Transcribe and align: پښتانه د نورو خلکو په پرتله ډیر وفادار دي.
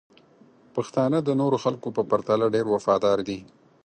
پښتانه 0.75 1.17
د 1.23 1.29
نورو 1.41 1.57
خلکو 1.63 1.87
په 1.97 2.01
پرتله 2.11 2.45
ډیر 2.55 2.65
وفادار 2.73 3.17
دي. 3.27 3.39